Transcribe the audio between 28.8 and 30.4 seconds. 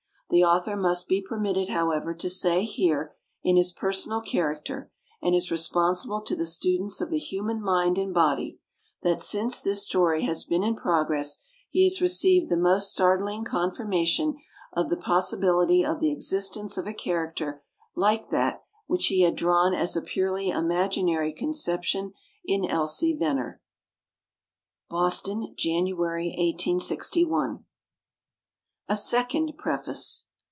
A SECOND PREFACE.